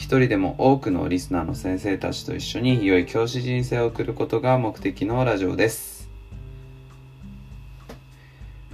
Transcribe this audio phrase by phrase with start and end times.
[0.00, 6.08] 一人でも多くのリスナーの先生たちと一緒に良い教師人生を送ることが目的のラジオです。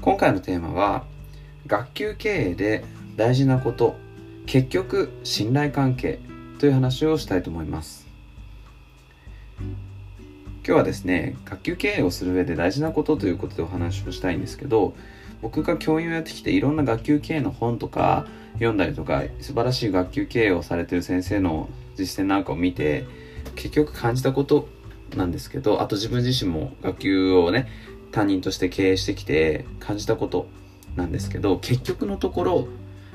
[0.00, 1.04] 今回のテーマは
[1.66, 2.84] 学級経営で
[3.16, 3.96] 大事なこと
[4.46, 6.20] 結局信頼関係
[6.60, 8.06] という話をしたいと思います。
[9.58, 9.66] 今
[10.62, 14.94] 日はですね学級経営をする上で大事なことということでお話をしたいんですけど
[15.42, 23.04] 僕が教員をやってきていろんな学級経営の本とか読んだりとか素晴らしい学級経営をされてる先生の実践なんかを見て
[23.54, 24.68] 結局感じたこと
[25.14, 27.68] なんですけどあと自分自身も学級をね
[28.12, 30.48] 担任として経営してきて感じたこと
[30.96, 32.68] なんですけど結局のところ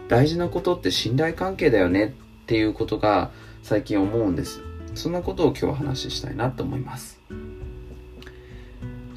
[0.08, 3.32] 大事なことって信頼関係だよねっていうことが
[3.64, 4.62] 最近思うんです。
[4.94, 7.21] そんなことを今日は話したいなと思います。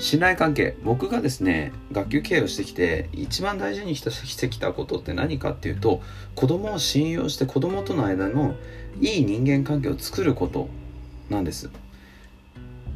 [0.05, 0.77] 信頼関係。
[0.85, 6.03] 僕がですね学級経営をしてきて一番大事にしてきたことって何かっていうと
[6.35, 8.55] 子供を信用して子供との間の
[9.01, 10.69] いい人間関係を作ること
[11.31, 11.71] なんです。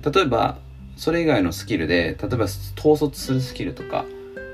[0.05, 0.59] 例えば
[0.99, 4.05] それ以外のスキルで例えば統率するスキルとか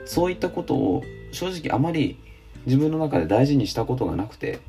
[0.06, 2.18] そういったことを正直あまり
[2.66, 4.60] 自分の中で大事にしたことがなくて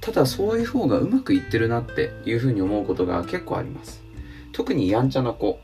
[0.00, 4.05] ただそういう方がうまくいってるなっていうふうに思うことが結構あります。
[4.56, 5.60] 特にやんちゃな子。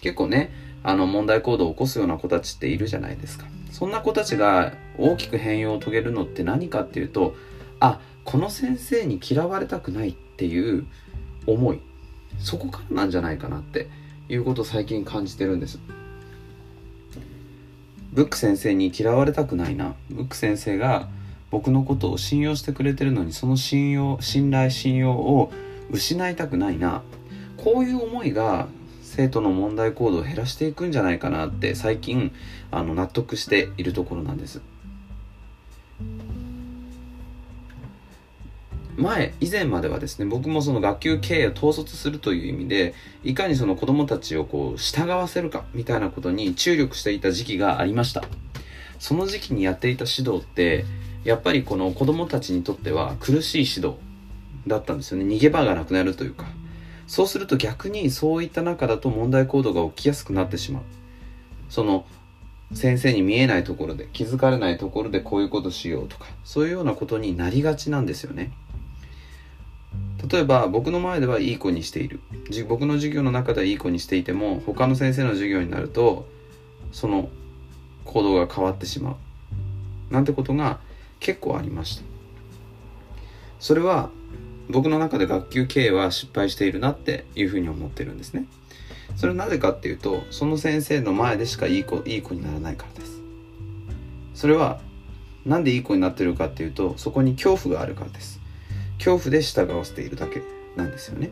[0.00, 0.52] 結構ね
[0.84, 3.46] あの問題行動を起こすような子たちっているじゃないですか。
[3.72, 7.34] そんな子たちが大きく変容を遂げるのって何かっていうと
[7.80, 10.86] あこの先生に嫌われたくないっていう
[11.48, 11.80] 思い。
[12.38, 13.88] そこからなんじゃないかなって
[14.28, 15.80] いうことを最近感じてるんです。
[18.12, 19.96] ブック先生に嫌われたくないな。
[20.08, 21.08] ブック先生が
[21.50, 25.52] 僕のことを信用してくれてるのにその信用信頼信用を
[25.90, 27.02] 失いたくないな。
[27.62, 28.68] こういう思いが
[29.02, 32.32] 生徒の問題行動を減らしていくんじゃないかなって最近
[32.70, 34.62] あの納得しているところなんです。
[38.96, 42.94] 前以前まではですね僕もその学級経営を統率するという意味で
[43.24, 48.24] いかにその子どもたちをこう従わせるかみたいなことに注力していた時期がありました。
[48.98, 50.84] その時期にやっていた指導って
[51.24, 53.98] やっぱりこの子どもたちにとっては苦しい指導
[54.66, 55.24] だったんですよね。
[55.24, 56.46] 逃げ場がなくなるというか。
[57.10, 60.82] そうすると逆にそういった中だと問題行動が起きやすくなってしまう。
[61.68, 62.06] その
[62.72, 68.52] 先生に見えないところで気づかれないところでこういうことしようとかそういうようなことになりがちなんですよね。
[70.30, 72.20] 例えば僕の前ではいい子にしている。
[72.68, 76.28] 僕の授業の中ではいい子にしていても他の先生の授業になると
[76.92, 77.28] その
[78.04, 79.16] 行動が変わってしま
[80.10, 80.12] う。
[80.14, 80.78] なんてことが
[81.18, 82.04] 結構ありました。
[83.58, 84.10] それは
[84.70, 88.46] 僕の中で学級経営は失敗しているなっていうふうに思ってるんですね。
[89.16, 93.20] それはなぜかっていうとその先生の前でしかいい子いい子にならないからです。
[94.34, 94.80] それは
[95.44, 98.40] なんでいい子になってるかっていうとそこに恐怖があるからです。
[98.98, 100.42] 恐怖で従わせているだけ
[100.76, 101.30] なんですよね。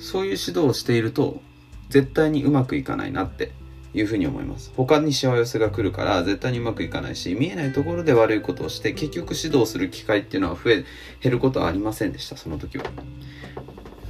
[0.00, 1.40] そういう指導をしていると
[1.88, 3.52] 絶対にうまくいかないなって
[3.94, 4.72] いうふうに思います。
[4.76, 10.84] 他にしわ寄せが来るから絶対にうまくいかないし見えないところで悪いことをして結局指導する機会っていうのは増え
[11.20, 12.84] 減ることはありませんでしたその時は。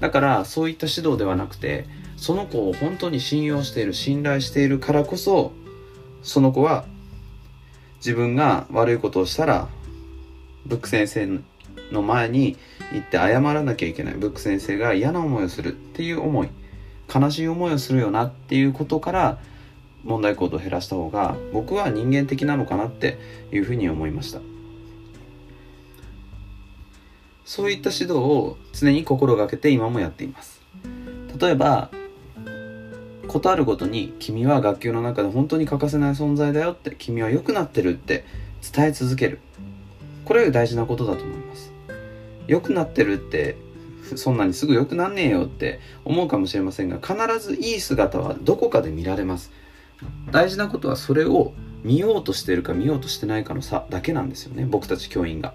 [0.01, 1.87] だからそういった指導ではなくて
[2.17, 5.53] その子を本当に信用している信頼しているからこそ
[6.23, 6.87] その子は
[7.99, 9.69] 自分が悪いことをしたら
[10.67, 11.41] ブック先生
[11.93, 12.57] の前に
[12.93, 14.15] 行って謝らなきゃいけない。
[14.15, 16.49] ブック先生が嫌な思いをするっていう思い
[17.15, 19.39] 悲しい思いをするよなっていうことから
[20.05, 23.19] 問題行動を減らした方が僕は人間的なのかなって
[23.53, 24.41] いうふうに思いました。
[27.45, 30.61] そういった指導を常に心がけて今もやっています。
[31.39, 31.91] 例えば
[33.29, 38.25] ことあるごとに君は学級の中で本当に欠かせない存在だよって君は良くなってるって
[38.73, 39.41] 伝え続ける。
[40.25, 41.73] これが大事なことだと思います。
[42.47, 43.57] 良くなってるって
[44.17, 49.51] そんなにすぐ良くなんねえよって思うかもしれませんが必ずいい姿はどこかで見られます。
[50.31, 51.53] 大事なことはそれを
[51.83, 55.55] 見ようとしてるか見ようとしてないかの差だけなんですよね僕たち教員が。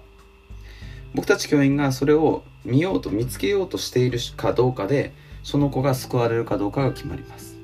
[1.12, 7.58] 僕たち教員がそれを見ようと見つけようとしているかどうかでその子が救われるかどうかが決まります。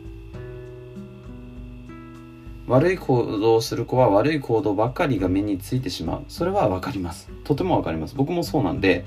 [2.67, 6.25] 悪い行動をする子は悪い行動ばかりが目についてしまう。
[6.26, 7.29] それは分かります。
[7.44, 8.17] とても分かります。
[8.17, 9.05] 僕もそうなんで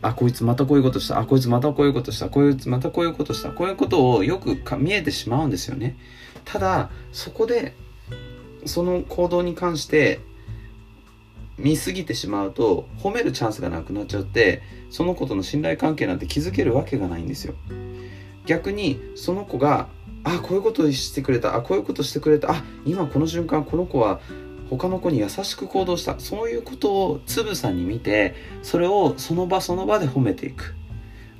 [0.00, 1.18] あこいつまたこういうことした。
[1.18, 2.28] あこいつまたこういうことした。
[2.28, 3.50] こいつまたこういうことした。
[3.50, 5.96] こういうことをよく見えてしまうんですよね。
[6.44, 7.74] ただそこで
[8.64, 10.20] その行動に関して
[11.58, 17.54] 見すぎてしまうと褒めるチャンスがなくなっちゃってその子との信頼関係なんて築けるわけがないんですよ。
[18.46, 19.88] 逆にその子が
[20.24, 21.56] あこういうことしてくれた。
[21.56, 22.52] あこういうことしてくれた。
[22.52, 24.20] あ今この瞬間この子は
[24.70, 26.18] 他の子に優しく行動した。
[26.18, 30.74] そういうことをつぶさに見てそれをその場その場で褒めていく。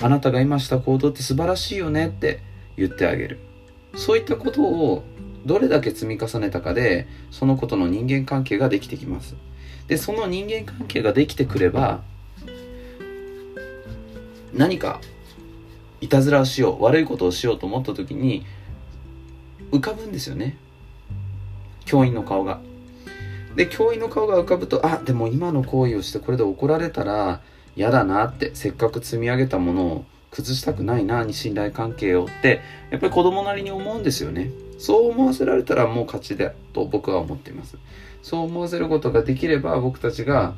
[0.00, 2.40] あなたが今した行動って素晴らしいよねって
[2.76, 3.40] 言ってあげる。
[3.96, 5.02] そういったことを
[5.44, 9.34] どれだけ積み重ねたかでその子との人間関係ができてきます。
[9.86, 12.02] でその人間関係ができてくれば
[14.52, 15.00] 何か
[16.00, 18.46] いたずらをしよう悪いことをしようと思った時に
[19.72, 20.56] 浮かぶんですよね。
[21.84, 22.60] 教員の顔が。
[23.58, 27.40] で教員の顔が浮かぶとあでも今の行為をしてこれで怒られたら
[27.75, 32.60] 嫌だなってせっかく積み上げたものを崩したくないなに信頼関係をって
[32.93, 34.52] やっぱり子供なりに思うんですよね。
[34.78, 37.76] そう思わせられたらもう勝ちだと僕は思っています。
[38.22, 40.54] そう思わせることができれば僕たちが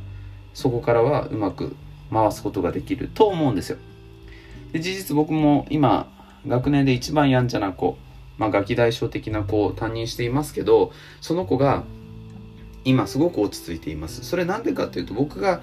[0.52, 1.74] そこからはうまく
[2.12, 3.78] 回すことができると思うんですよ。
[4.72, 6.06] で事実僕も今
[6.46, 7.96] 学年で一番やんちゃな子
[8.40, 11.84] まあ、ガキ大将的な子を担任していますけどその子が
[12.84, 14.24] 今すごく落ち着いています。
[14.24, 15.60] それなんでかっていうと僕が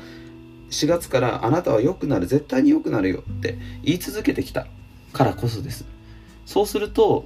[0.69, 4.67] 4月からあなたは良くなる絶対に良くなるよって言い続けてきた
[5.13, 5.85] からこそです。
[6.45, 7.25] そうすると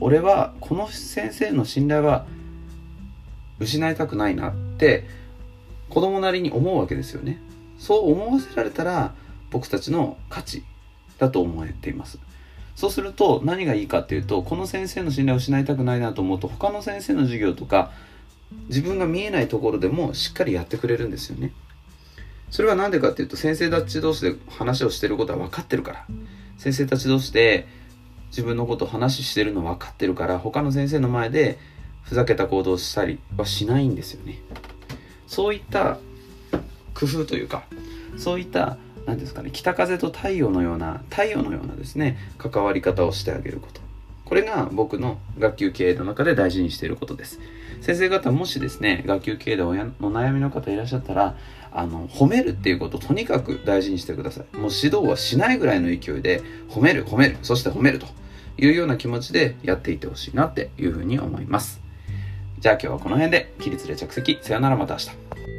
[0.00, 2.26] 俺はこの先生の信頼は
[3.58, 5.06] 失いたくないなって
[5.88, 7.40] 子供なりに思うわけですよね。
[7.78, 9.14] そう思わせられたら
[9.50, 10.64] 僕たちの価値
[11.18, 12.18] だと思っています。
[12.76, 17.90] そうすると何がいいかっていうとこの先生の信頼を失いたくないなと思うと他の先生の授業とか
[18.68, 21.52] 自分が見えないところでもしっかりやってくれるんですよね。
[22.50, 26.06] それは何でかっていうと先生たち同士で話をしてることは分かってるから。
[26.56, 27.68] 先生たち同士で
[28.30, 31.58] 自分のことを話してるの分かってるから他の先生の前で
[32.02, 34.40] ふざけた行動をしたりはしないんですよね。
[35.26, 35.98] そういった
[36.94, 37.64] 工夫というか
[38.16, 43.87] そういった何ですかね北風と太陽のような太陽のようなですね関わり方をしてあげること。
[44.28, 47.40] これが僕の学級経営の中で大事にしていることです。
[47.80, 51.36] 先生方もしですね学級経営で親の悩みの方いらっしゃったら
[51.72, 54.56] あの褒めるっていうことをとにかく大事にしてください。
[54.56, 58.06] もう指導はしないぐらいの勢いで褒める褒めるそして褒めると
[58.58, 61.80] いうような気持ちでやっていってほしいなっていうふうに思います。
[62.58, 64.38] じゃあ今日はこの辺で起立で着席。
[64.42, 65.57] さよならまた明日。